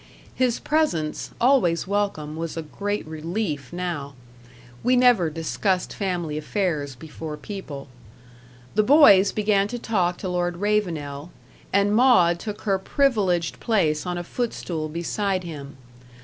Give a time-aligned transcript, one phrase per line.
[0.33, 4.15] His presence, always welcome, was a great relief now.
[4.83, 7.87] We never discussed family affairs before people.
[8.73, 11.29] The boys began to talk to Lord Ravenel:
[11.71, 15.77] and Maud took her privileged place on a footstool beside him.